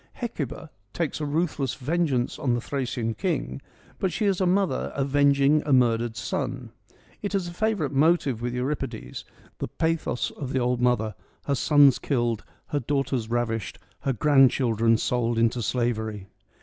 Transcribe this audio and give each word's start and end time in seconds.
Hecuba 0.13 0.71
takes 0.93 1.21
a 1.21 1.27
ruthless 1.27 1.75
vengeance 1.75 2.39
on 2.39 2.55
the 2.55 2.59
Thracian 2.59 3.13
king, 3.13 3.61
but 3.99 4.11
she 4.11 4.25
is 4.25 4.41
a 4.41 4.47
mother 4.47 4.91
avenging 4.95 5.61
a 5.63 5.71
murdered 5.71 6.15
son. 6.17 6.71
It 7.21 7.35
is 7.35 7.47
a 7.47 7.53
favourite 7.53 7.91
motive 7.93 8.41
with 8.41 8.55
Euripides; 8.55 9.25
the 9.59 9.67
pathos 9.67 10.31
of 10.31 10.53
the 10.53 10.59
old 10.59 10.81
mother, 10.81 11.13
her 11.45 11.53
sons 11.53 11.99
killed, 11.99 12.43
her 12.69 12.79
daughters 12.79 13.29
ravished, 13.29 13.77
her 13.99 14.13
grandchildren 14.13 14.97
sold 14.97 15.37
into 15.37 15.61
slavery. 15.61 16.25